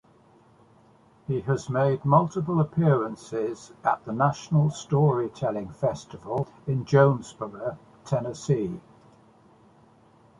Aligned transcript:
He 1.27 1.41
has 1.41 1.69
made 1.69 2.05
multiple 2.05 2.59
appearances 2.59 3.71
at 3.83 4.03
the 4.03 4.11
National 4.11 4.71
Storytelling 4.71 5.69
Festival 5.69 6.47
in 6.65 6.85
Jonesboro, 6.85 7.77
Tennessee. 8.03 8.81